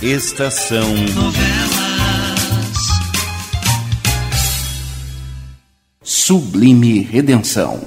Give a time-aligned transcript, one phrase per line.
[0.00, 1.58] Estação Novelas.
[6.04, 7.80] Sublime Redenção.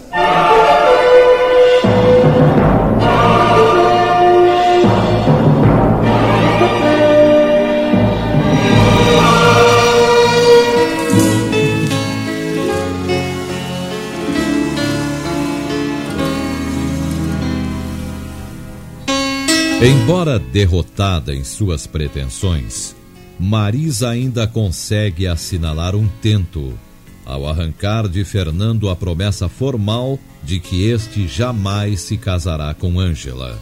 [19.83, 22.95] Embora derrotada em suas pretensões,
[23.39, 26.77] Marisa ainda consegue assinalar um tento
[27.25, 33.59] ao arrancar de Fernando a promessa formal de que este jamais se casará com Ângela.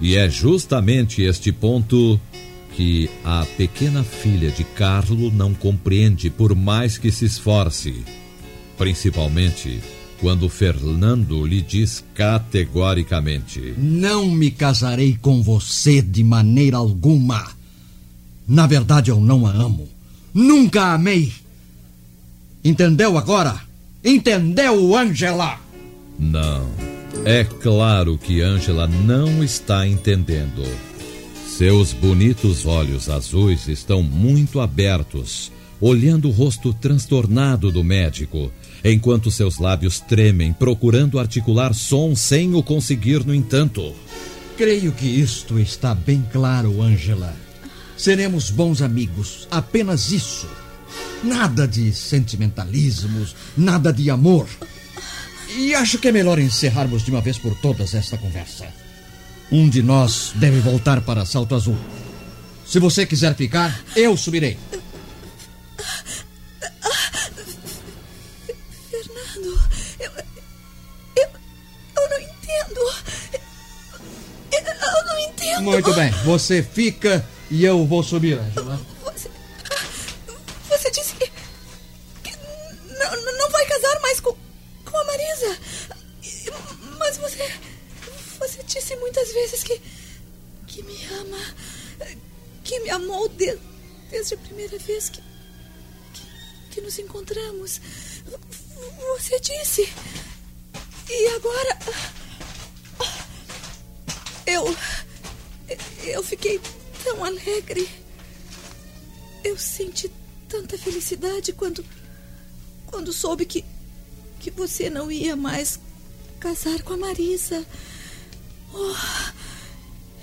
[0.00, 2.18] E é justamente este ponto
[2.74, 8.02] que a pequena filha de Carlo não compreende por mais que se esforce,
[8.78, 9.78] principalmente
[10.20, 17.46] quando Fernando lhe diz categoricamente: Não me casarei com você de maneira alguma.
[18.46, 19.88] Na verdade, eu não a amo.
[20.32, 21.32] Nunca a amei.
[22.64, 23.60] Entendeu agora?
[24.04, 25.58] Entendeu, Angela?
[26.18, 26.68] Não.
[27.24, 30.62] É claro que Angela não está entendendo.
[31.46, 38.50] Seus bonitos olhos azuis estão muito abertos, olhando o rosto transtornado do médico
[38.84, 43.94] enquanto seus lábios tremem, procurando articular som sem o conseguir, no entanto.
[44.56, 47.34] Creio que isto está bem claro, Angela.
[47.96, 50.46] Seremos bons amigos, apenas isso.
[51.22, 54.46] Nada de sentimentalismos, nada de amor.
[55.56, 58.66] E acho que é melhor encerrarmos de uma vez por todas esta conversa.
[59.50, 61.76] Um de nós deve voltar para Salto Azul.
[62.66, 64.58] Se você quiser ficar, eu subirei.
[75.60, 78.80] Muito bem, você fica e eu vou subir, Angela.
[79.04, 79.30] Você,
[80.68, 81.30] você disse que,
[82.22, 82.36] que
[82.98, 84.36] não, não vai casar mais com,
[84.84, 85.58] com a Marisa.
[86.98, 87.50] Mas você.
[88.38, 89.80] Você disse muitas vezes que.
[90.66, 91.38] que me ama.
[92.64, 93.58] que me amou de,
[94.10, 95.22] desde a primeira vez que,
[96.12, 96.26] que.
[96.70, 97.80] que nos encontramos.
[99.16, 99.92] Você disse.
[101.08, 101.78] E agora.
[104.46, 104.76] Eu.
[106.04, 106.60] Eu fiquei
[107.02, 107.88] tão alegre.
[109.42, 110.10] Eu senti
[110.48, 111.84] tanta felicidade quando.
[112.86, 113.64] quando soube que.
[114.40, 115.78] que você não ia mais
[116.40, 117.64] casar com a Marisa.
[118.72, 118.94] Oh,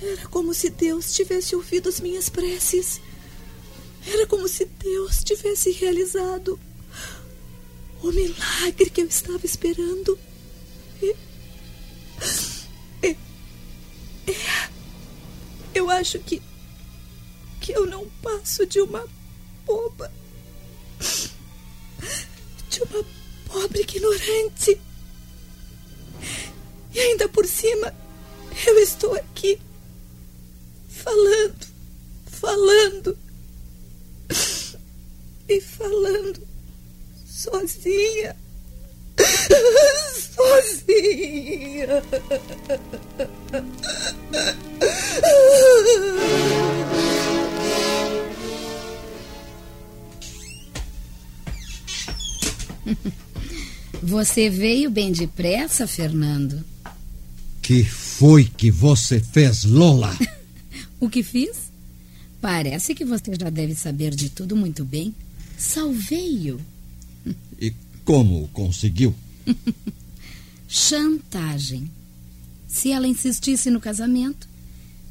[0.05, 2.99] era como se Deus tivesse ouvido as minhas preces.
[4.05, 6.59] Era como se Deus tivesse realizado
[8.01, 10.17] o milagre que eu estava esperando.
[15.73, 16.41] Eu acho que.
[17.59, 19.07] que eu não passo de uma
[19.65, 20.11] boba.
[22.69, 23.03] De uma
[23.47, 24.79] pobre ignorante.
[26.93, 27.93] E ainda por cima,
[28.67, 29.59] eu estou aqui.
[30.89, 31.67] falando,
[32.25, 33.17] falando.
[35.47, 36.51] E falando
[37.41, 38.35] sozinha.
[40.35, 42.03] Sozinha.
[54.03, 56.63] Você veio bem depressa, Fernando.
[57.61, 60.13] Que foi que você fez, Lola?
[60.99, 61.71] o que fiz?
[62.41, 65.15] Parece que você já deve saber de tudo muito bem.
[65.57, 66.59] Salvei-o.
[67.59, 67.73] E
[68.03, 69.15] como conseguiu?
[70.67, 71.89] Chantagem.
[72.67, 74.49] Se ela insistisse no casamento,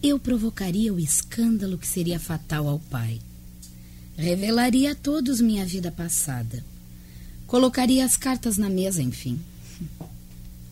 [0.03, 3.21] eu provocaria o escândalo que seria fatal ao pai.
[4.17, 6.65] Revelaria a todos minha vida passada.
[7.47, 9.39] Colocaria as cartas na mesa, enfim.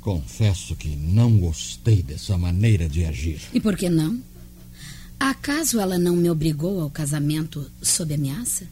[0.01, 3.41] Confesso que não gostei dessa maneira de agir.
[3.53, 4.23] E por que não?
[5.19, 8.67] Acaso ela não me obrigou ao casamento sob ameaça?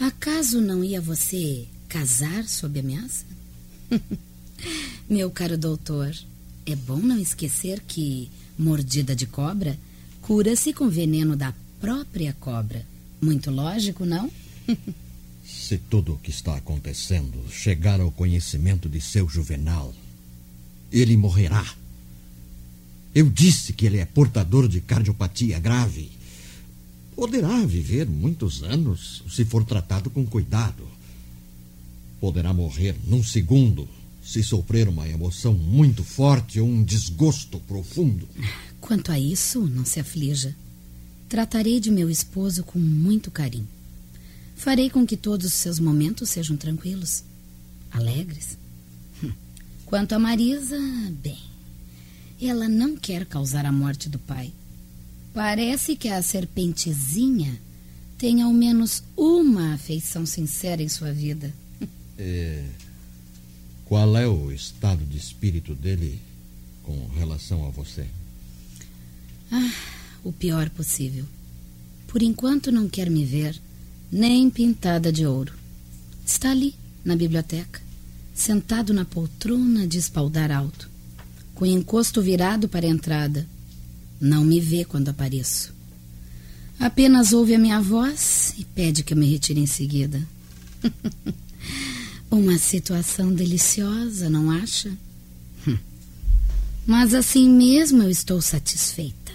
[0.00, 3.24] Acaso não ia você casar sob ameaça?
[5.08, 6.16] Meu caro doutor,
[6.64, 9.78] é bom não esquecer que mordida de cobra
[10.20, 12.86] cura-se com veneno da própria cobra.
[13.20, 14.30] Muito lógico, não?
[15.44, 19.92] Se tudo o que está acontecendo chegar ao conhecimento de seu juvenal,
[20.90, 21.64] ele morrerá.
[23.14, 26.10] Eu disse que ele é portador de cardiopatia grave.
[27.14, 30.88] Poderá viver muitos anos se for tratado com cuidado.
[32.20, 33.88] Poderá morrer num segundo
[34.24, 38.28] se sofrer uma emoção muito forte ou um desgosto profundo.
[38.80, 40.54] Quanto a isso, não se aflija.
[41.28, 43.68] Tratarei de meu esposo com muito carinho.
[44.54, 47.24] Farei com que todos os seus momentos sejam tranquilos,
[47.90, 48.56] alegres.
[49.86, 50.78] Quanto a Marisa,
[51.22, 51.38] bem,
[52.40, 54.52] ela não quer causar a morte do pai.
[55.34, 57.58] Parece que a serpentezinha
[58.18, 61.52] tem ao menos uma afeição sincera em sua vida.
[62.18, 62.64] É,
[63.84, 66.20] qual é o estado de espírito dele
[66.82, 68.06] com relação a você?
[69.50, 69.72] Ah,
[70.24, 71.24] o pior possível.
[72.06, 73.60] Por enquanto não quer me ver,
[74.10, 75.52] nem pintada de ouro.
[76.24, 76.74] Está ali,
[77.04, 77.80] na biblioteca,
[78.34, 80.90] sentado na poltrona de espaldar alto,
[81.54, 83.46] com o encosto virado para a entrada.
[84.20, 85.72] Não me vê quando apareço.
[86.78, 90.26] Apenas ouve a minha voz e pede que eu me retire em seguida.
[92.32, 94.90] Uma situação deliciosa, não acha?
[95.68, 95.76] Hum.
[96.86, 99.32] Mas assim mesmo eu estou satisfeita.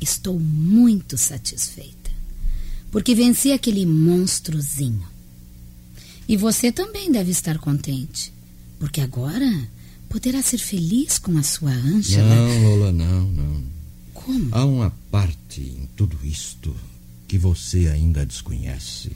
[0.00, 2.10] Estou muito satisfeita.
[2.90, 5.06] Porque venci aquele monstrozinho.
[6.26, 8.32] E você também deve estar contente.
[8.78, 9.68] Porque agora
[10.08, 12.34] poderá ser feliz com a sua Ângela.
[12.34, 13.64] Não, Lola, não, não.
[14.14, 14.48] Como?
[14.50, 16.74] Há uma parte em tudo isto
[17.28, 19.10] que você ainda desconhece.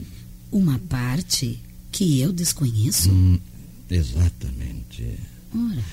[0.53, 1.59] Uma parte
[1.95, 3.09] que eu desconheço?
[3.09, 3.39] Hum,
[3.89, 5.15] exatamente.
[5.55, 5.85] Ora.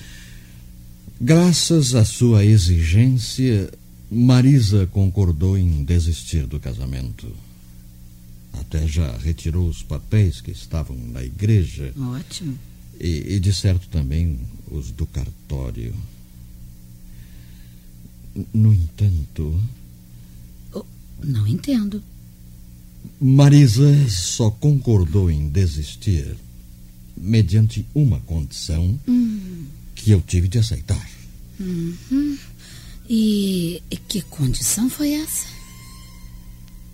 [1.20, 3.72] Graças à sua exigência,
[4.10, 7.30] Marisa concordou em desistir do casamento.
[8.52, 11.94] Até já retirou os papéis que estavam na igreja.
[11.96, 12.58] Ótimo.
[12.98, 14.40] E, e de certo também
[14.72, 15.94] os do cartório.
[18.52, 19.62] No entanto.
[20.74, 20.84] Oh,
[21.22, 22.02] não entendo.
[23.20, 26.36] Marisa só concordou em desistir
[27.16, 29.64] mediante uma condição hum.
[29.94, 31.08] que eu tive de aceitar.
[31.60, 32.38] Uhum.
[33.08, 35.46] E que condição foi essa?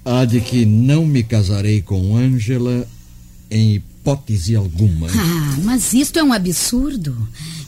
[0.05, 2.89] A de que não me casarei com Ângela
[3.51, 5.09] em hipótese alguma.
[5.09, 7.17] Ah, mas isto é um absurdo.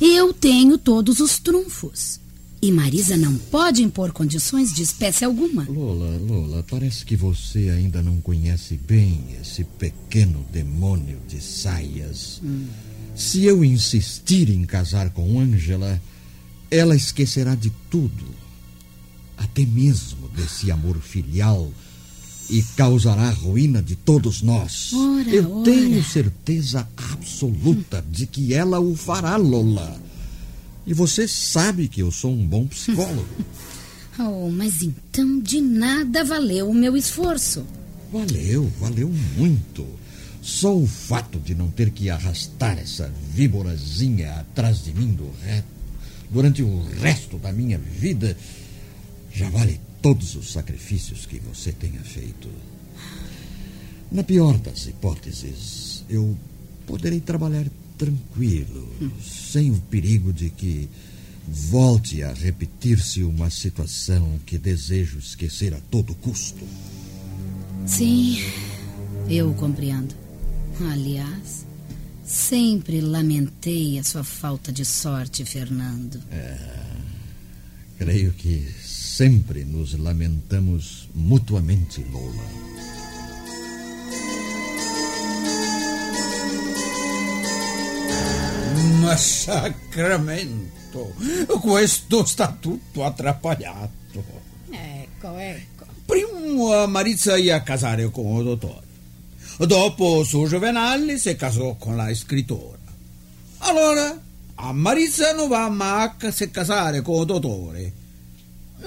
[0.01, 2.21] Eu tenho todos os trunfos.
[2.63, 5.65] E Marisa não pode impor condições de espécie alguma.
[5.65, 12.41] Lola, Lola, parece que você ainda não conhece bem esse pequeno demônio de saias.
[12.45, 12.67] Hum.
[13.15, 16.01] Se eu insistir em casar com Ângela,
[16.71, 18.25] ela esquecerá de tudo,
[19.39, 21.71] até mesmo desse amor filial,
[22.51, 24.93] e causará a ruína de todos nós.
[24.93, 25.65] Ora, eu ora.
[25.65, 30.10] tenho certeza absoluta de que ela o fará, Lola.
[30.91, 33.29] E você sabe que eu sou um bom psicólogo.
[34.19, 37.65] Oh, mas então de nada valeu o meu esforço.
[38.13, 39.87] Valeu, valeu muito.
[40.43, 45.69] Só o fato de não ter que arrastar essa víborazinha atrás de mim do reto
[46.29, 48.37] durante o resto da minha vida
[49.33, 52.49] já vale todos os sacrifícios que você tenha feito.
[54.13, 56.37] Na pior das hipóteses, eu
[56.85, 57.65] poderei trabalhar
[58.01, 58.89] tranquilo,
[59.21, 60.89] sem o perigo de que
[61.47, 66.67] volte a repetir-se uma situação que desejo esquecer a todo custo.
[67.87, 68.39] Sim,
[69.29, 70.15] eu compreendo.
[70.91, 71.67] Aliás,
[72.25, 76.23] sempre lamentei a sua falta de sorte, Fernando.
[76.31, 76.87] É,
[77.99, 82.90] creio que sempre nos lamentamos mutuamente, Lola.
[89.21, 91.15] Sacramento,
[91.61, 94.25] questo sta tutto atrappagliato.
[94.71, 95.85] Ecco, ecco.
[96.07, 98.89] Prima Marizia ia casare con il dottore.
[99.59, 102.79] Dopo su Giovenale si casò con la scrittora.
[103.59, 104.19] Allora,
[104.55, 107.93] a Marizia non va mai a se casare con il dottore.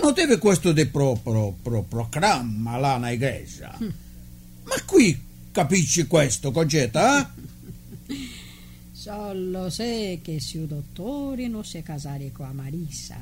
[0.01, 3.77] Non deve questo di pro, pro, pro, proclamma là na igreja.
[3.79, 5.21] Ma qui
[5.51, 7.31] capisci questo, Concetta?
[8.07, 8.41] Eh?
[9.03, 13.17] Solo se che se o dottore non si casare con la Marissa,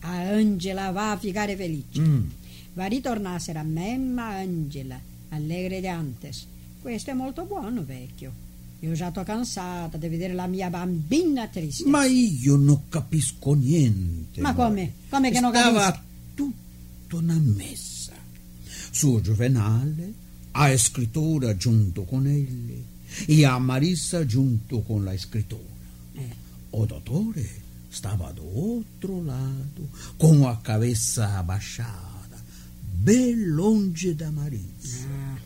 [0.00, 2.00] a Angela va a ficare felice.
[2.00, 2.22] Mm.
[2.72, 6.44] Va a ritornare a memma Angela, allegre di antes.
[6.82, 8.32] Questo è molto buono, vecchio.
[8.80, 11.88] Io già sto cansata di vedere la mia bambina triste.
[11.88, 14.40] Ma io non capisco niente.
[14.40, 14.94] Ma come?
[15.10, 16.04] Come che non Stava capisci?
[16.34, 18.14] tutto una messa.
[18.90, 20.12] Suo Giovenale,
[20.50, 22.82] a scrittura giunto con egli,
[23.26, 25.62] e a Marissa giunto con la scrittura.
[26.14, 26.34] Eh.
[26.70, 27.48] O dottore
[27.90, 32.36] stava do outro lado, com a cabeça abaixada,
[32.82, 35.06] bem longe da Marissa.
[35.08, 35.38] Ah,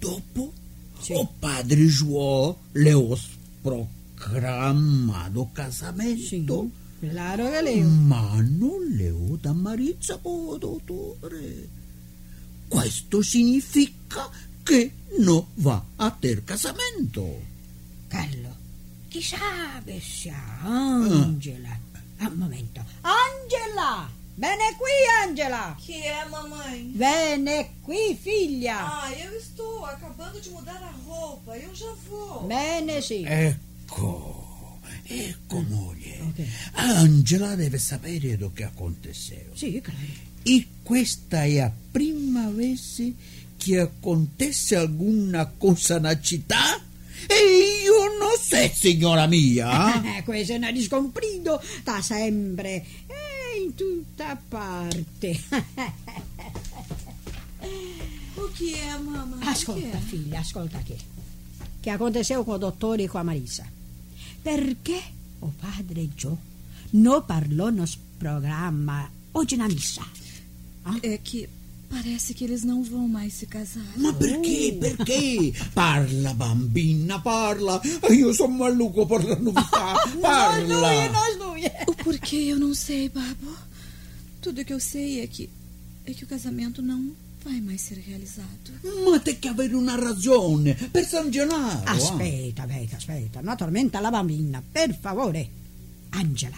[0.00, 0.52] Dopo,
[1.00, 1.12] Sì.
[1.14, 3.28] o padre João leu os
[3.62, 6.70] proclama do casamento.
[7.00, 7.88] claro che leo.
[7.88, 11.68] Ma non leu da Marizia o dottore.
[12.68, 14.28] questo significa
[14.62, 17.40] che non va a ter casamento.
[18.08, 18.56] Carlo,
[19.08, 21.78] chissà che sia Angela.
[22.18, 22.84] Ah, un momento.
[23.00, 24.08] Angela!
[24.34, 25.76] Vieni qui, Angela!
[25.84, 26.92] Que é, mamãe?
[26.94, 29.02] Vieni qui, figlia!
[29.02, 31.56] Ah, eu estou acabando de mudar a roupa.
[31.56, 32.46] Eu já vou.
[32.46, 33.24] Vieni, sì.
[33.26, 36.20] Ecco, ecco moglie.
[36.22, 36.46] Ok.
[36.74, 39.54] Angela deve sapere lo che aconteceu.
[39.54, 39.98] Sì, claro.
[40.44, 43.12] E questa è la prima vez
[43.62, 46.82] che acontece alguna cosa na città?
[47.28, 50.02] E io non so, signora mia.
[50.18, 51.62] Eh, questo è un riscomprido.
[51.62, 55.40] Sta sempre eh, in tutta parte.
[58.34, 59.38] O que é, mamãe?
[59.38, 60.96] O que Ascolta, figlia, ascolta che.
[61.80, 63.64] Che aconteceu con il dottore e con a Marisa.
[64.42, 65.00] Perché
[65.38, 66.36] o padre Joe
[66.90, 67.86] non parlò no
[68.18, 70.02] programma oggi na missa?
[71.00, 71.48] É que
[71.92, 73.92] parece que eles não vão mais se casar.
[73.98, 74.72] Ma perché?
[74.80, 75.52] Perché?
[75.74, 77.80] Parla, bambina, parla.
[78.10, 79.94] Io sono maluco per la novità.
[80.20, 81.08] Parla.
[81.10, 81.52] nós não
[81.86, 83.52] O porquê eu não sei, Babo.
[84.40, 85.48] Tudo que eu sei é que
[86.04, 87.12] é que o casamento não
[87.44, 88.72] vai mais ser realizado.
[89.04, 91.82] Ma te che avere una ragione per San Gennaro.
[91.84, 91.92] ah.
[91.92, 93.40] Aspetta, aspetta, aspetta.
[93.42, 95.48] Non tormenta la bambina, per favore.
[96.14, 96.56] Angela,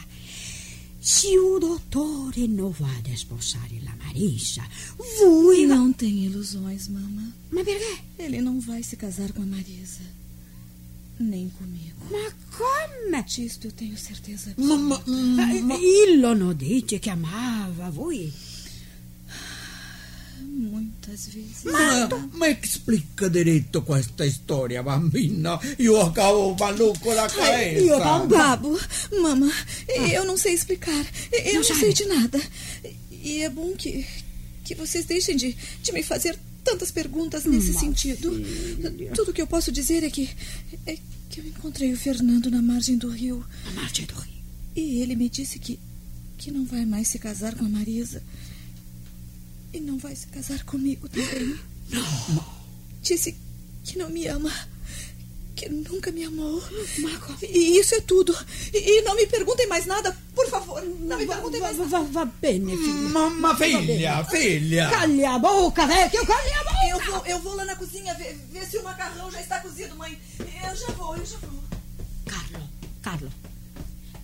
[1.06, 4.66] se o dottore non va a sposare la Marisa,
[5.20, 5.66] voi...
[5.66, 7.30] Não tem ilusões, mamãe.
[7.52, 7.99] Ma perché?
[8.18, 10.00] Ele não vai se casar com a Marisa.
[11.20, 11.94] Nem comigo.
[12.11, 13.23] Ma come?
[13.26, 15.11] Disto eu tenho certeza Ma, absoluta.
[15.11, 18.32] ma, Eh, ma, Illo non dice che amava voi.
[21.06, 21.64] Muitas vezes.
[21.64, 25.58] ma, ma explica diretto questa storia, bambina.
[25.78, 27.80] Io acabo maluco da cabeça.
[27.80, 28.38] io también.
[28.38, 28.78] Babo,
[29.20, 29.50] mama,
[29.88, 31.04] eu não sei explicar.
[31.32, 31.80] Eu não, sabe?
[31.80, 32.40] sei de nada.
[33.11, 34.04] E é bom que,
[34.64, 38.32] que vocês deixem de, de me fazer tantas perguntas nesse Mas, sentido.
[39.14, 40.28] Tudo que eu posso dizer é que
[40.87, 40.96] é
[41.28, 44.32] que eu encontrei o Fernando na margem do rio A marcia do rio.
[44.76, 45.78] e ele me disse que
[46.38, 48.23] que não vai mais se casar com a Marisa
[49.75, 51.59] e não vai se casar comigo também.
[53.02, 53.37] Disse
[53.83, 54.52] que não me ama,
[55.57, 56.62] que nunca me amou.
[57.43, 58.35] E isso é tudo.
[58.73, 60.81] E, e não me perguntem mais nada, por favor.
[60.83, 62.04] Não me perguntem va, mais va, nada.
[62.04, 63.09] va, va bene, figlio.
[63.11, 64.88] Ma, ma figlia, figlia.
[64.88, 66.88] Caglia a boca, vecchio, caglia a boca!
[66.88, 69.97] Eu vou, eu vou lá na cozinha ver, ver se o macarrão já está cozido,
[69.97, 70.16] mãe.
[70.38, 71.64] Eu já vou, eu já vou.
[72.26, 72.71] Carlo,
[73.02, 73.33] Carlo,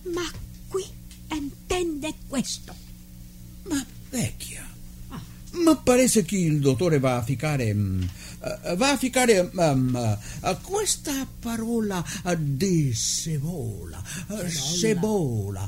[0.05, 0.31] ma
[0.69, 0.85] qui
[1.29, 2.73] intende questo.
[3.65, 4.70] Ma vecchia.
[5.51, 7.73] Ma pare che il dottore va a ficare.
[7.73, 8.03] mm,
[8.63, 9.49] eh, va a ficare.
[10.43, 14.01] eh, questa parola eh, di sebola.
[14.47, 15.67] Sebola.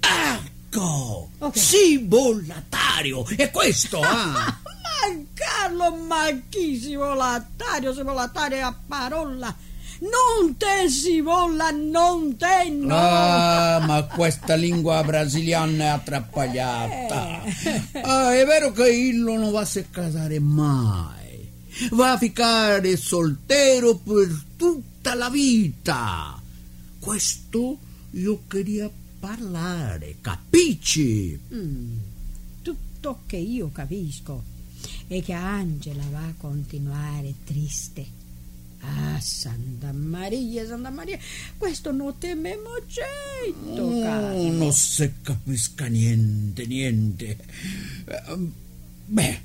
[0.00, 1.30] Ecco!
[1.38, 1.58] Ok.
[1.58, 3.26] Cibollatario!
[3.26, 4.58] È questo, ah!
[4.64, 9.54] Ma Carlo, ma chi si volatario, si volatario è a parola.
[10.00, 12.94] Non te si vola, non te no.
[12.94, 17.42] Ah, ma questa lingua brasiliana è attrappaiata.
[18.02, 21.50] Ah, è vero che Illo non va a casare mai.
[21.90, 26.40] Va a ficare soltero per tutta la vita.
[27.00, 27.78] Questo
[28.12, 28.88] io queria
[29.18, 31.38] parlare, capisci?
[31.52, 31.96] Mm,
[32.62, 34.44] tutto che io capisco
[35.08, 38.17] è che Angela va a continuare triste.
[38.80, 41.18] Ah, Santa Maria, Santa Maria,
[41.58, 44.42] questo non tememo certo, Oh, caro.
[44.52, 47.36] non se capisca niente, niente.
[48.06, 48.36] Eh,
[49.10, 49.40] Beh,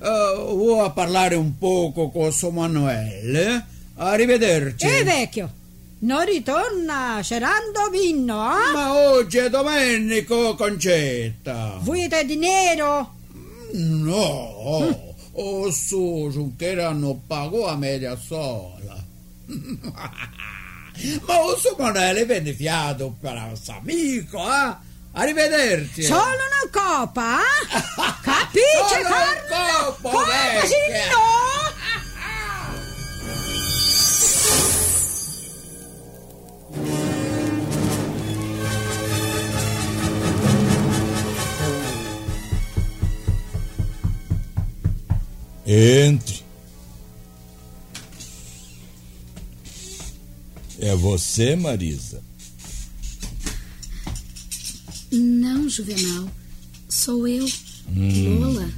[0.00, 3.64] eh, vuoi parlare un poco con suo Manuele?
[3.96, 4.86] Arrivederci.
[4.86, 5.52] Eh, vecchio,
[6.00, 8.72] non ritorna cerando vino, eh?
[8.72, 11.78] Ma oggi è Domenico, Concetta.
[11.80, 13.14] Volete dinero?
[13.72, 15.13] No, o
[15.70, 19.02] su Giunchera non pagò a media sola.
[21.26, 24.76] Ma o suo Manuele venne fiato per il suo amico, eh?
[25.16, 26.02] Arrivederci.
[26.04, 27.66] Solo una copa, eh?
[28.22, 29.96] Capisci, Solo Carlo?
[30.00, 30.74] coppa, Come sì,
[31.10, 31.73] no?
[45.66, 46.42] Entre.
[50.78, 52.22] É você, Marisa?
[55.10, 56.28] Não, Juvenal.
[56.88, 57.48] Sou eu,
[58.38, 58.70] Lola.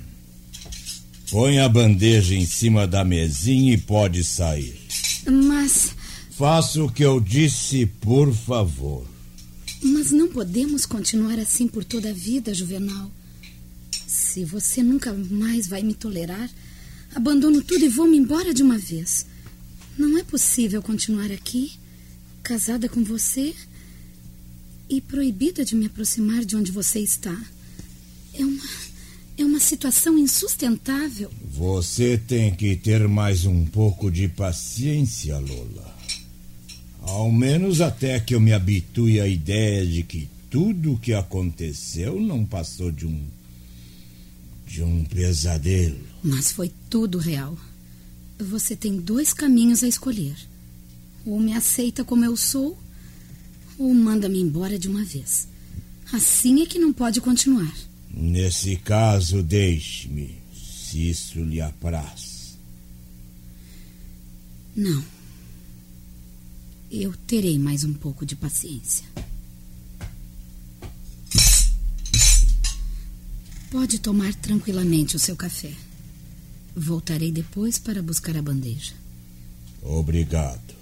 [1.31, 4.79] Põe a bandeja em cima da mesinha e pode sair.
[5.27, 5.95] Mas.
[6.31, 9.07] Faça o que eu disse, por favor.
[9.83, 13.11] Mas não podemos continuar assim por toda a vida, Juvenal.
[14.07, 16.51] Se Se você nunca mais vai me tolerar,
[17.17, 19.25] abandono tudo e vou-me embora de uma vez.
[19.97, 21.73] Não é possível continuar aqui,
[22.43, 23.55] casada com você
[24.87, 27.35] e proibida de me aproximar de onde você está.
[28.35, 28.87] É uma.
[29.39, 31.31] É uma situação insustentável.
[31.53, 35.95] Você tem que ter mais um pouco de paciência, Lola.
[37.03, 42.19] Ao menos até que eu me habitue à ideia de que tudo o que aconteceu
[42.19, 43.27] não passou de um.
[44.67, 45.99] De um pesadelo.
[46.23, 47.57] Mas foi tudo real.
[48.39, 50.37] Você tem dois caminhos a escolher:
[51.25, 52.79] ou me aceita como eu sou,
[53.79, 55.49] ou manda-me embora de uma vez.
[56.13, 57.73] Assim é que não pode continuar.
[58.11, 62.57] Nesse caso, deixe-me, se isso lhe apraz.
[64.75, 65.05] Não.
[66.91, 69.05] Eu terei mais um pouco de paciência.
[73.77, 75.71] Pode tomar tranquilamente o seu café.
[76.75, 78.95] Voltarei depois para buscar a bandeja.
[79.83, 80.75] Obrigado.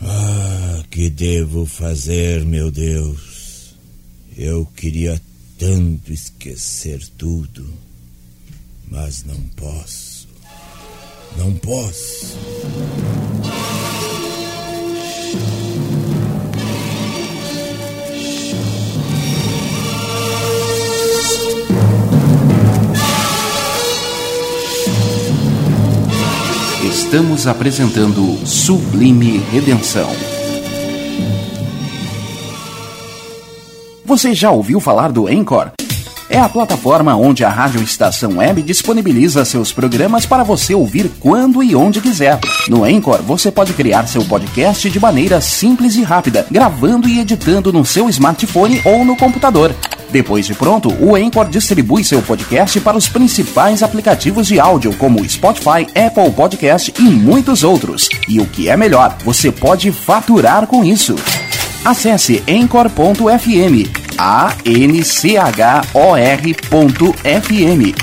[0.00, 3.74] Ah, que devo fazer, meu Deus?
[4.34, 5.20] Eu queria
[5.58, 7.70] tanto esquecer tudo,
[8.88, 10.15] mas não posso.
[11.34, 12.36] Não posso.
[26.84, 30.08] Estamos apresentando Sublime Redenção.
[34.04, 35.72] Você já ouviu falar do Encore?
[36.28, 41.62] É a plataforma onde a Rádio Estação Web disponibiliza seus programas para você ouvir quando
[41.62, 42.40] e onde quiser.
[42.68, 47.72] No Encore, você pode criar seu podcast de maneira simples e rápida, gravando e editando
[47.72, 49.72] no seu smartphone ou no computador.
[50.10, 55.28] Depois de pronto, o Anchor distribui seu podcast para os principais aplicativos de áudio, como
[55.28, 58.08] Spotify, Apple Podcast e muitos outros.
[58.28, 61.14] E o que é melhor, você pode faturar com isso.
[61.84, 65.14] Acesse Anchor.fm, A-N-C-H-O-R.fm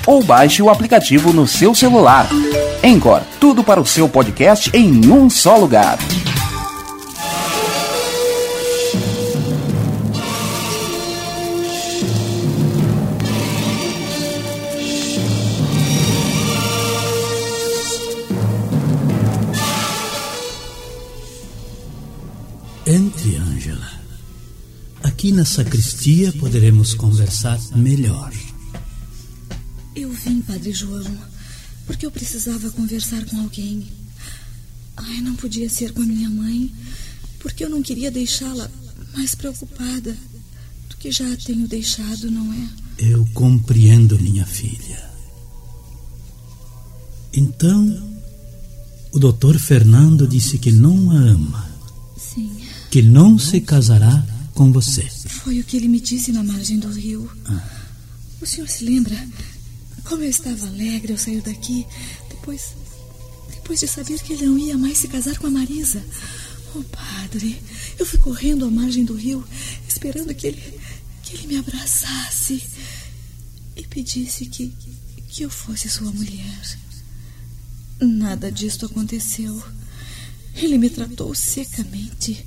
[0.06, 2.28] ou baixe o aplicativo no seu celular.
[2.84, 5.98] Anchor, tudo para o seu podcast em um só lugar.
[25.44, 28.32] Na sacristia poderemos conversar melhor.
[29.94, 31.04] Eu vim, Padre João,
[31.86, 33.86] porque eu precisava conversar com alguém.
[34.96, 36.74] Ai, não podia ser com a minha mãe,
[37.42, 38.72] porque eu não queria deixá-la
[39.14, 40.16] mais preocupada
[40.90, 42.70] do que já a tenho deixado, não é?
[42.98, 45.12] Eu compreendo, minha filha.
[47.34, 48.18] Então,
[49.12, 51.70] o doutor Fernando disse que não a ama.
[52.18, 52.50] Sim.
[52.90, 55.13] Que não se casará com você.
[55.44, 57.30] Foi o que ele me disse na margem do rio.
[58.40, 59.28] O senhor se lembra
[60.06, 61.86] como eu estava alegre ao sair daqui,
[62.30, 62.74] depois.
[63.54, 66.02] depois de saber que ele não ia mais se casar com a Marisa?
[66.74, 67.62] Oh, padre,
[68.00, 69.46] eu fui correndo à margem do rio,
[69.86, 70.80] esperando que ele.
[71.24, 72.64] que ele me abraçasse
[73.76, 74.74] e pedisse que.
[75.28, 76.80] que eu fosse sua mulher.
[78.00, 79.62] Nada disto aconteceu.
[80.56, 82.46] Ele me tratou secamente.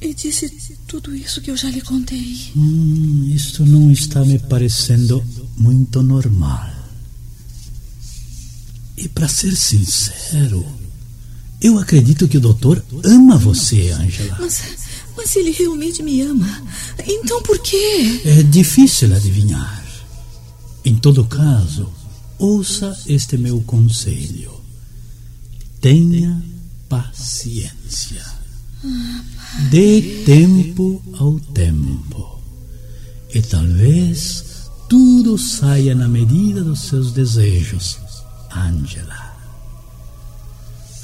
[0.00, 0.48] E disse
[0.86, 2.50] tudo isso que eu já lhe contei.
[2.56, 5.22] Hum, isto não está me parecendo
[5.56, 6.70] muito normal.
[8.96, 10.66] E para ser sincero,
[11.60, 14.38] eu acredito que o doutor ama você, Angela.
[14.40, 14.62] Mas,
[15.16, 16.62] mas ele realmente me ama.
[17.06, 18.22] Então por quê?
[18.24, 19.84] É difícil adivinhar.
[20.82, 21.92] Em todo caso,
[22.38, 24.52] ouça este meu conselho.
[25.78, 26.42] Tenha
[26.88, 28.24] paciência.
[29.70, 32.40] Dê tempo ao tempo.
[33.34, 34.44] E talvez
[34.88, 37.98] tudo saia na medida dos seus desejos,
[38.50, 39.30] Angela.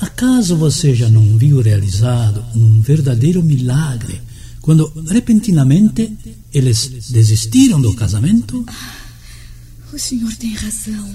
[0.00, 4.20] Acaso você já não viu realizado um verdadeiro milagre
[4.60, 6.16] quando repentinamente
[6.52, 8.66] eles desistiram do casamento?
[9.92, 11.14] O senhor tem razão.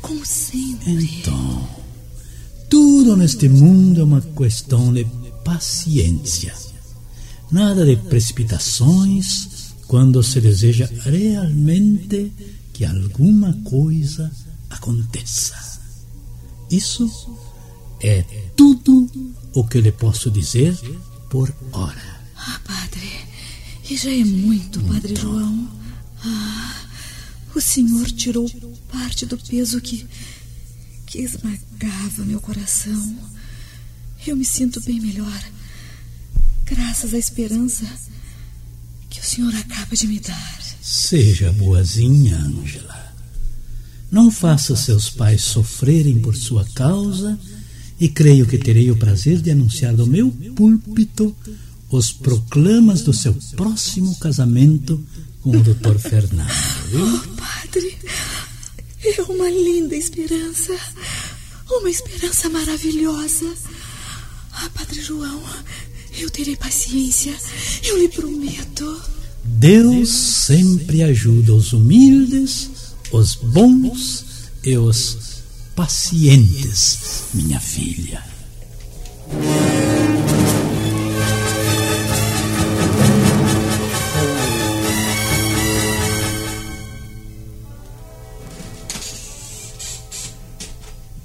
[0.00, 0.92] Como sempre.
[1.20, 1.68] Então,
[2.70, 5.04] tudo neste mundo é uma questão de
[5.48, 6.54] paciência.
[7.50, 12.30] Nada de precipitações quando se deseja realmente
[12.74, 14.30] que alguma coisa
[14.68, 15.56] aconteça.
[16.70, 17.08] Isso
[18.00, 18.22] É
[18.54, 19.10] tudo
[19.54, 20.72] o que lhe posso dizer
[21.28, 22.20] por hora.
[22.36, 23.10] Ah, padre,
[23.90, 25.68] e já é muito, padre João.
[26.24, 26.76] Ah,
[27.56, 28.48] o senhor tirou
[28.92, 30.06] parte do peso que
[31.06, 33.16] que esmagava meu coração.
[34.26, 35.44] Eu me sinto bem melhor,
[36.64, 37.84] graças à esperança
[39.08, 40.58] que o senhor acaba de me dar.
[40.82, 43.14] Seja boazinha, Ângela.
[44.10, 47.38] Não faça seus pais sofrerem por sua causa
[48.00, 51.34] e creio que terei o prazer de anunciar do meu púlpito
[51.90, 55.02] os proclamas do seu próximo casamento
[55.40, 55.98] com o Dr.
[56.00, 56.50] Fernando.
[56.94, 57.96] Oh, padre,
[59.04, 60.74] é uma linda esperança.
[61.70, 63.54] Uma esperança maravilhosa.
[64.60, 65.40] Ah, Padre João,
[66.18, 67.32] eu terei paciência.
[67.84, 69.00] Eu lhe prometo.
[69.44, 72.68] Deus sempre ajuda os humildes,
[73.12, 74.24] os bons
[74.64, 75.16] e os
[75.76, 78.20] pacientes, minha filha.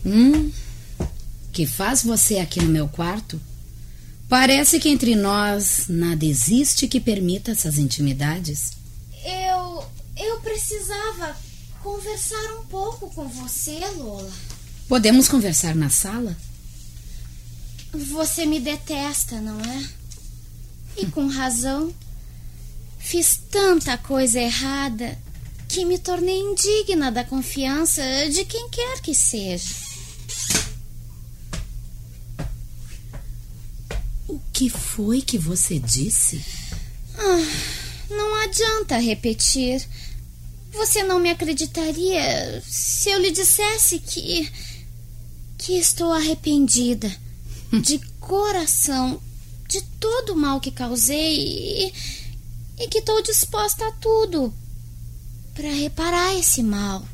[0.05, 0.52] Hum?
[1.53, 3.39] Que faz você aqui no meu quarto?
[4.27, 8.71] Parece que entre nós nada existe que permita essas intimidades.
[9.23, 9.85] Eu.
[10.17, 11.35] Eu precisava
[11.81, 14.31] conversar um pouco com você, Lola.
[14.87, 16.35] Podemos conversar na sala?
[17.91, 19.89] Você me detesta, não é?
[20.97, 21.93] E com razão.
[22.99, 25.17] Fiz tanta coisa errada
[25.67, 29.75] que me tornei indigna da confiança de quem quer que seja.
[34.27, 36.41] O que foi que você disse?
[37.17, 39.85] Ah, não adianta repetir.
[40.71, 44.49] Você não me acreditaria se eu lhe dissesse que.
[45.57, 47.13] que estou arrependida.
[47.83, 49.21] de coração.
[49.67, 51.93] de todo o mal que causei e.
[52.79, 54.53] e que estou disposta a tudo
[55.53, 57.05] para reparar esse mal.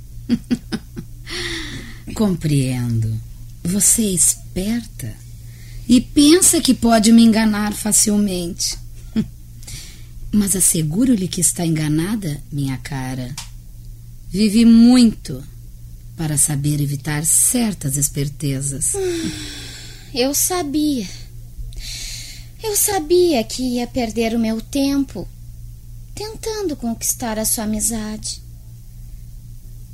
[2.13, 3.19] Compreendo.
[3.63, 5.28] Você é esperta
[5.89, 8.77] e pensa que pode me enganar facilmente.
[10.31, 13.35] Mas asseguro-lhe que está enganada, minha cara.
[14.29, 15.43] Vivi muito
[16.15, 18.93] para saber evitar certas espertezas.
[20.13, 21.07] Eu sabia.
[22.61, 25.27] Eu sabia que ia perder o meu tempo
[26.13, 28.41] tentando conquistar a sua amizade.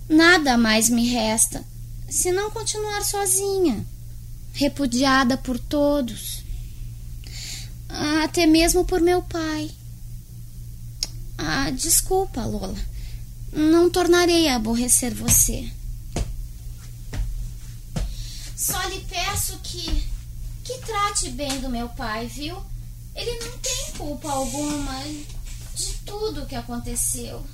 [0.10, 1.64] Nada mais me resta
[2.10, 3.86] senão continuar sozinha,
[4.56, 6.44] repudiada por todos,
[8.24, 9.70] até mesmo por meu pai.
[11.38, 12.78] Ah, desculpa, Lola.
[13.52, 15.70] Não tornarei a aborrecer você.
[18.56, 20.16] Só lhe peço que
[20.64, 22.60] que trate bem do meu pai, viu?
[23.14, 25.04] Ele não tem culpa alguma
[25.76, 27.46] de tudo o que aconteceu.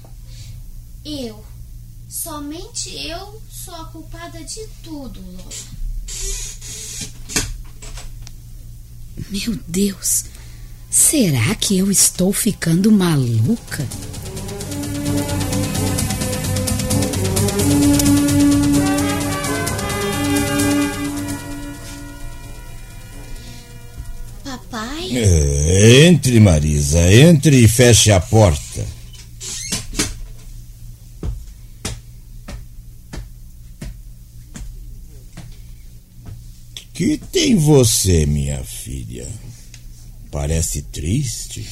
[1.03, 1.43] Eu,
[2.07, 5.51] somente eu, sou a culpada de tudo, Lola.
[9.29, 10.25] Meu Deus,
[10.89, 13.87] será que eu estou ficando maluca?
[24.43, 25.09] Papai?
[25.13, 29.00] É, entre, Marisa, entre e feche a porta.
[37.01, 39.27] Que tem você, minha filha?
[40.29, 41.67] Parece triste.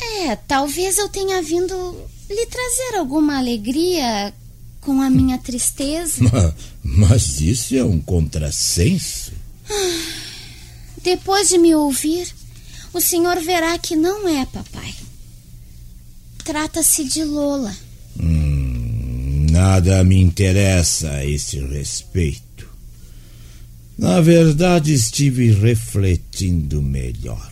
[0.00, 1.74] É, talvez eu tenha vindo
[2.30, 4.32] lhe trazer alguma alegria
[4.80, 6.24] com a minha tristeza.
[6.32, 9.30] Mas, mas isso é um contrassenso.
[11.02, 12.26] Depois de me ouvir,
[12.94, 14.94] o senhor verá que não é, papai.
[16.44, 17.76] Trata-se de Lola.
[18.18, 22.45] Hum, nada me interessa a esse respeito.
[23.96, 27.50] Na verdade, estive refletindo melhor.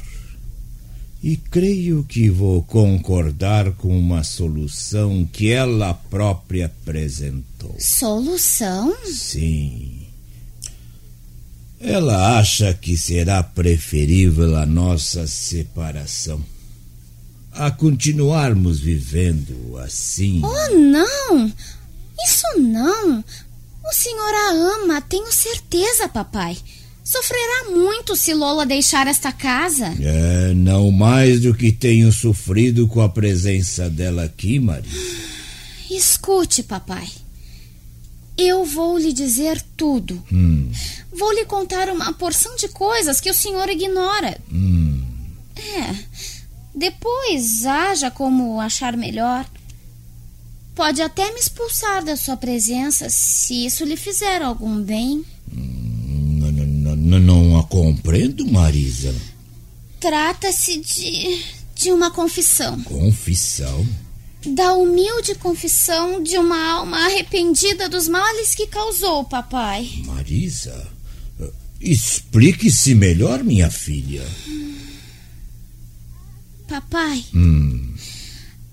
[1.23, 7.75] E creio que vou concordar com uma solução que ela própria apresentou.
[7.79, 8.95] Solução?
[9.07, 10.03] Sim.
[11.81, 16.45] Ela acha que será preferível a nossa separação
[17.55, 20.43] a continuarmos vivendo assim.
[20.45, 21.53] Oh, não!
[22.25, 23.25] Isso não!
[23.88, 26.57] O senhor a ama, tenho certeza, papai.
[27.05, 29.94] Sofrerá muito se Lola deixar esta casa.
[30.01, 34.90] É, não mais do que tenho sofrido com a presença dela aqui, Maria.
[35.90, 37.07] Escute, papai.
[38.38, 40.25] Eu vou lhe dizer tudo.
[40.33, 40.73] Hum.
[41.12, 44.40] Vou lhe contar uma porção de coisas que o senhor ignora.
[44.51, 45.05] Hum.
[45.57, 45.94] É.
[46.75, 49.47] Depois, haja como achar melhor.
[50.75, 55.25] Pode até me expulsar da sua presença se isso lhe fizer algum bem.
[55.53, 59.15] Não, não, não, não a compreendo, Marisa.
[60.01, 61.45] Trata-se de.
[61.77, 62.81] de uma confissão.
[62.83, 63.87] Confissão?
[64.47, 69.91] Da humilde confissão de uma alma arrependida dos males que causou, papai.
[70.05, 70.87] Marisa,
[71.81, 74.23] explique-se melhor, minha filha.
[76.69, 77.95] Papai, Hum.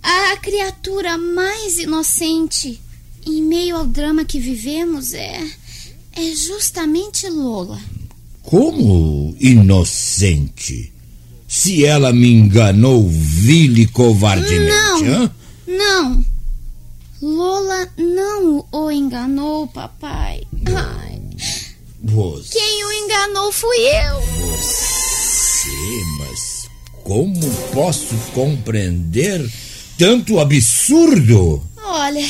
[0.04, 2.82] A criatura mais inocente
[3.26, 5.42] em meio ao drama que vivemos é.
[6.14, 7.80] é justamente Lola.
[8.42, 10.92] Como inocente?
[11.48, 15.06] Se ela me enganou vil e covardemente, Não.
[15.24, 15.32] hã?
[15.68, 16.26] Não.
[17.22, 20.42] Lola não o enganou, papai.
[20.66, 21.22] Ai,
[22.04, 24.22] Você, quem o enganou fui eu.
[26.18, 26.68] mas
[27.04, 27.40] como
[27.74, 29.48] posso compreender
[30.02, 31.62] tanto absurdo?
[31.78, 32.26] Olha,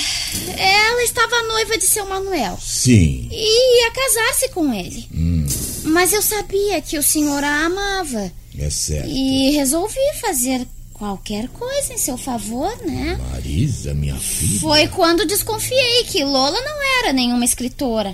[0.57, 3.29] ela estava noiva de seu Manuel Sim.
[3.31, 5.07] e ia casar-se com ele.
[5.13, 5.47] Hum,
[5.85, 8.29] Mas eu sabia que o senhor a amava
[8.59, 9.07] é certo.
[9.07, 13.17] e resolvi fazer qualquer coisa em seu favor, né?
[13.31, 14.59] Marisa, minha filha.
[14.59, 18.13] Foi quando desconfiei que Lola não era nenhuma escritora,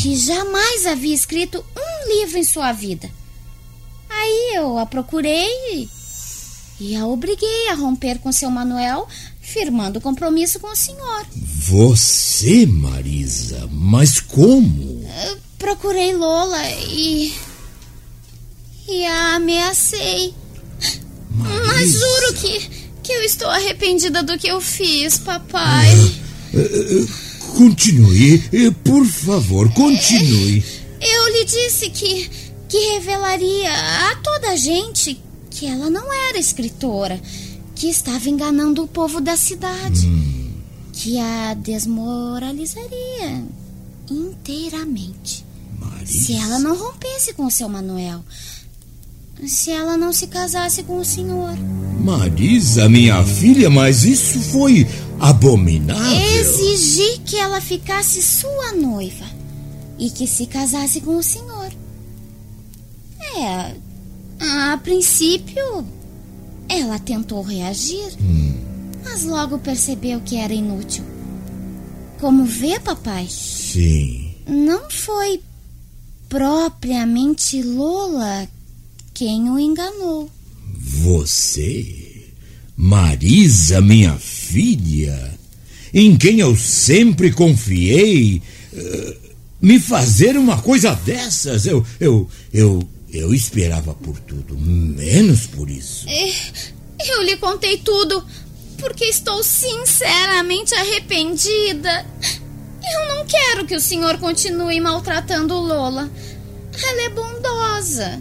[0.00, 3.10] que jamais havia escrito um livro em sua vida.
[4.08, 5.86] Aí eu a procurei
[6.80, 9.08] e, a obriguei a romper com seu Manuel,
[9.40, 11.26] firmando compromisso com o senhor.
[11.34, 15.04] Você, Marisa, mas como?
[15.26, 17.34] Eu procurei Lola e.
[18.86, 20.34] e a ameacei.
[21.30, 21.98] Mas Marisa.
[21.98, 22.70] juro que,
[23.02, 25.88] que eu estou arrependida do que eu fiz, papai.
[27.56, 30.64] Continue, eh, por favor, continue.
[31.00, 32.30] Eu lhe disse que,
[32.68, 35.20] que revelaria a toda a gente
[35.58, 37.20] que ela não era escritora,
[37.74, 40.08] que estava enganando o povo da cidade,
[40.92, 43.44] que a desmoralizaria
[44.08, 45.44] inteiramente.
[46.04, 48.24] Se ela não rompesse com o seu Manuel,
[49.48, 51.56] se ela não se casasse com o senhor.
[51.98, 54.86] Marisa, minha filha, mas isso foi
[55.18, 56.38] abominável.
[56.38, 59.26] Exigi que ela ficasse sua noiva
[59.98, 61.72] e que se casasse com o senhor.
[63.36, 63.87] É,
[64.40, 65.84] a princípio,
[66.68, 68.08] ela tentou reagir,
[69.04, 71.04] mas logo percebeu que era inútil.
[72.20, 74.32] Como vê, papai, Sim.
[74.46, 75.40] não foi
[76.28, 78.48] propriamente Lola
[79.14, 80.30] quem o enganou.
[80.76, 82.26] Você,
[82.76, 85.38] Marisa, minha filha,
[85.92, 89.16] em quem eu sempre confiei, eh,
[89.60, 96.06] me fazer uma coisa dessas, eu, eu, eu, eu esperava por tudo, menos por isso.
[96.08, 96.30] É,
[97.10, 98.24] Eu lhe contei tudo
[98.78, 102.06] porque estou sinceramente arrependida.
[102.92, 106.10] Eu não quero que o senhor continue maltratando Lola.
[106.80, 108.20] Ela é bondosa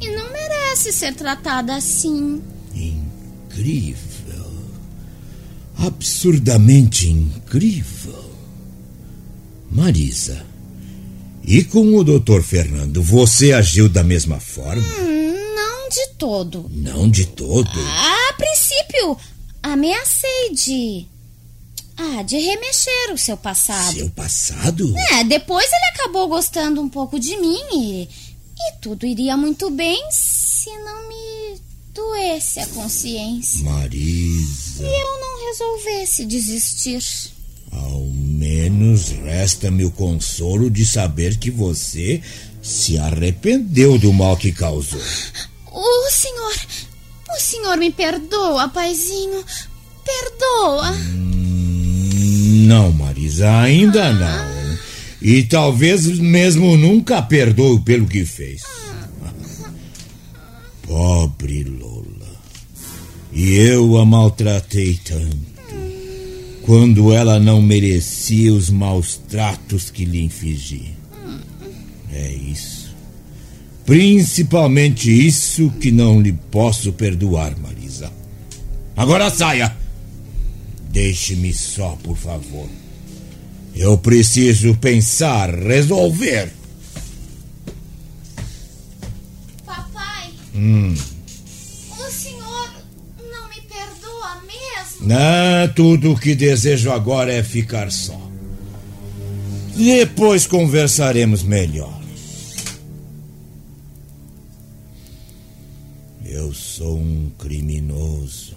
[0.00, 2.42] e não merece ser tratada assim.
[2.74, 4.06] Incrível.
[5.78, 8.28] Absurdamente incrível.
[9.70, 10.44] Marisa,
[11.50, 14.82] e com o doutor Fernando, você agiu da mesma forma?
[14.82, 16.70] Hum, não de todo.
[16.70, 17.70] Não de todo.
[17.70, 19.16] A princípio,
[19.62, 21.06] ameacei de.
[21.96, 23.94] Ah, de remexer o seu passado.
[23.94, 24.94] Seu passado?
[25.12, 29.98] É, depois ele acabou gostando um pouco de mim e, e tudo iria muito bem
[30.10, 31.60] se não me
[31.94, 33.64] doesse a consciência.
[33.64, 37.02] Marisa, E eu não resolvesse desistir.
[37.70, 42.20] Ao menos resta-me o consolo de saber que você
[42.62, 45.00] se arrependeu do mal que causou.
[45.72, 46.54] O senhor.
[47.30, 49.44] O senhor me perdoa, paizinho.
[50.04, 50.92] Perdoa.
[52.66, 54.78] Não, Marisa, ainda não.
[55.20, 58.62] E talvez mesmo nunca perdoe pelo que fez.
[60.82, 62.06] Pobre Lola.
[63.32, 65.47] E eu a maltratei tanto.
[66.68, 70.92] Quando ela não merecia os maus tratos que lhe infligi.
[72.12, 72.94] É isso.
[73.86, 78.12] Principalmente isso que não lhe posso perdoar, Marisa.
[78.94, 79.74] Agora saia!
[80.90, 82.68] Deixe-me só, por favor.
[83.74, 86.52] Eu preciso pensar, resolver.
[89.64, 90.94] Papai, Hum.
[95.10, 98.28] Ah, tudo o que desejo agora é ficar só.
[99.76, 101.96] Depois conversaremos melhor.
[106.24, 108.56] Eu sou um criminoso.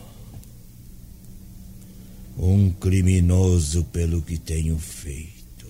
[2.38, 5.68] Um criminoso pelo que tenho feito.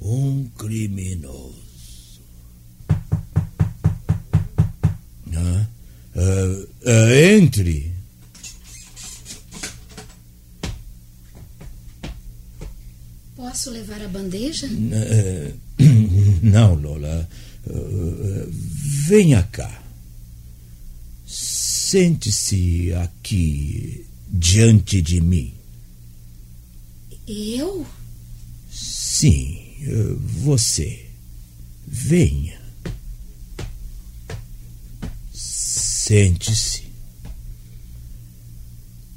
[0.00, 1.58] Um criminoso.
[5.34, 5.66] Ah,
[6.16, 7.97] ah, ah, entre.
[13.38, 14.66] Posso levar a bandeja?
[16.42, 17.28] Não, Lola.
[19.06, 19.80] Venha cá.
[21.24, 25.54] Sente-se aqui diante de mim.
[27.28, 27.86] Eu?
[28.68, 29.56] Sim,
[30.42, 31.06] você.
[31.86, 32.60] Venha.
[35.32, 36.88] Sente-se.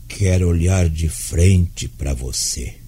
[0.07, 2.80] Quero olhar de frente para você.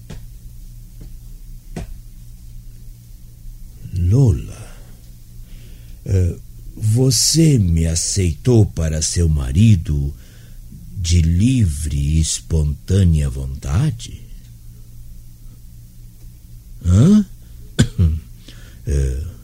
[3.96, 4.76] Lola,
[6.06, 6.40] uh,
[6.76, 10.12] você me aceitou para seu marido
[10.96, 14.20] de livre e espontânea vontade?
[16.84, 17.24] Hã?
[18.86, 19.26] Uh,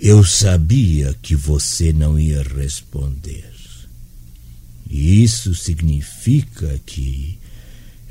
[0.00, 3.52] eu sabia que você não ia responder.
[4.92, 7.38] Isso significa que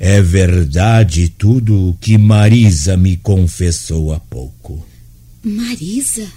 [0.00, 4.84] é verdade tudo o que Marisa me confessou há pouco.
[5.44, 6.30] Marisa?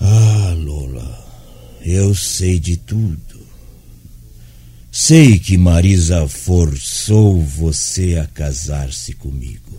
[0.00, 1.24] Ah, Lola,
[1.80, 3.46] eu sei de tudo.
[4.90, 9.78] Sei que Marisa forçou você a casar-se comigo.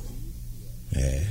[0.94, 1.26] É.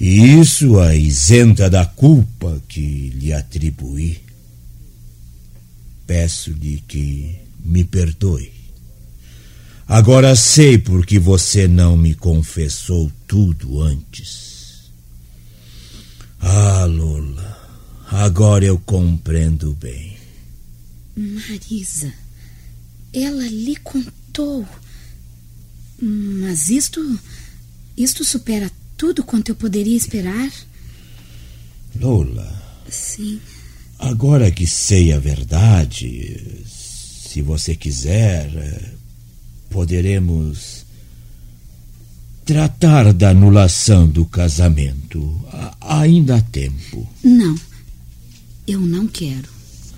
[0.00, 4.18] E isso a isenta da culpa que lhe atribuí.
[6.04, 8.50] Peço-lhe que me perdoe.
[9.86, 14.49] Agora sei por que você não me confessou tudo antes.
[16.40, 17.58] Ah, Lola,
[18.10, 20.16] agora eu compreendo bem.
[21.16, 22.12] Marisa,
[23.12, 24.66] ela lhe contou.
[26.00, 27.00] Mas isto.
[27.96, 30.50] Isto supera tudo quanto eu poderia esperar?
[32.00, 32.80] Lola.
[32.88, 33.40] Sim.
[33.98, 38.94] Agora que sei a verdade, se você quiser,
[39.68, 40.79] poderemos
[42.50, 45.40] tratar da anulação do casamento.
[45.80, 47.06] ainda há tempo.
[47.22, 47.54] Não.
[48.66, 49.48] Eu não quero.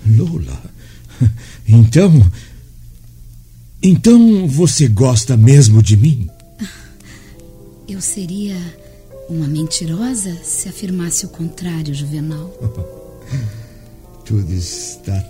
[0.07, 0.63] Lola.
[1.67, 2.31] Então.
[3.83, 6.29] Então você gosta mesmo de mim?
[7.89, 8.57] Eu seria
[9.31, 12.53] uma mentirosa se afirmasse o contrário, Juvenal.
[14.27, 15.25] Tudo está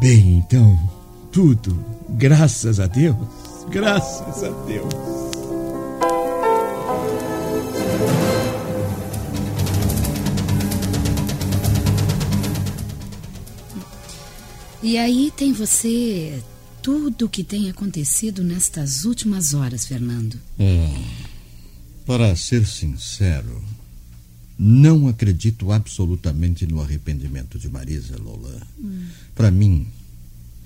[0.00, 0.78] bem, então.
[1.32, 1.84] Tudo.
[2.10, 3.16] Graças a Deus.
[3.68, 5.23] Graças a Deus.
[14.84, 16.42] E aí tem você
[16.82, 20.38] tudo o que tem acontecido nestas últimas horas, Fernando.
[20.58, 20.94] É.
[22.04, 23.64] Para ser sincero,
[24.58, 28.60] não acredito absolutamente no arrependimento de Marisa, Lola.
[28.78, 29.06] Hum.
[29.34, 29.86] Para mim,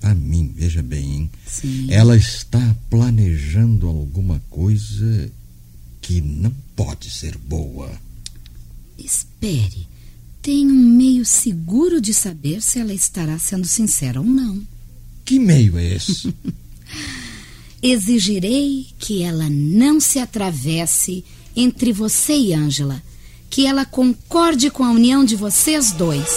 [0.01, 1.87] a mim, veja bem, Sim.
[1.89, 5.31] ela está planejando alguma coisa
[6.01, 7.89] que não pode ser boa.
[8.97, 9.87] Espere.
[10.41, 14.61] Tem um meio seguro de saber se ela estará sendo sincera ou não.
[15.25, 16.33] Que meio é esse?
[17.83, 21.23] Exigirei que ela não se atravesse
[21.55, 23.01] entre você e Ângela,
[23.49, 26.27] que ela concorde com a união de vocês dois.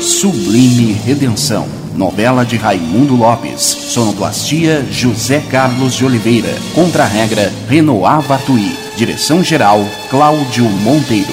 [0.00, 9.84] Sublime Redenção, novela de Raimundo Lopes, sonoplastia José Carlos de Oliveira, contra-regra Renoir Batuí, direção-geral
[10.10, 11.32] Cláudio Monteiro.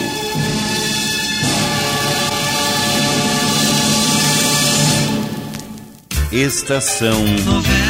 [6.32, 7.89] Estação Novela.